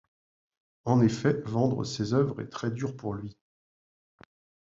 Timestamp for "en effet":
0.83-1.43